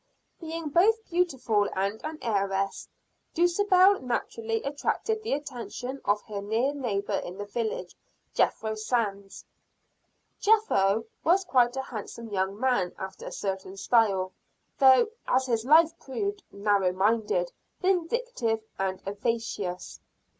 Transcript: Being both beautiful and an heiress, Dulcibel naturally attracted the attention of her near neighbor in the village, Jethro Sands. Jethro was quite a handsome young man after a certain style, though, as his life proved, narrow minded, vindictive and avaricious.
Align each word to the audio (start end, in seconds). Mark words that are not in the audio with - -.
Being 0.39 0.69
both 0.69 1.07
beautiful 1.11 1.69
and 1.75 2.01
an 2.03 2.17
heiress, 2.23 2.87
Dulcibel 3.35 4.01
naturally 4.01 4.63
attracted 4.63 5.21
the 5.21 5.33
attention 5.33 6.01
of 6.05 6.23
her 6.23 6.41
near 6.41 6.73
neighbor 6.73 7.17
in 7.19 7.37
the 7.37 7.45
village, 7.45 7.95
Jethro 8.33 8.73
Sands. 8.73 9.45
Jethro 10.39 11.05
was 11.23 11.45
quite 11.45 11.75
a 11.75 11.83
handsome 11.83 12.29
young 12.31 12.59
man 12.59 12.95
after 12.97 13.27
a 13.27 13.31
certain 13.31 13.77
style, 13.77 14.31
though, 14.79 15.09
as 15.27 15.45
his 15.45 15.65
life 15.65 15.91
proved, 15.99 16.41
narrow 16.51 16.91
minded, 16.93 17.51
vindictive 17.79 18.63
and 18.79 19.03
avaricious. 19.07 19.99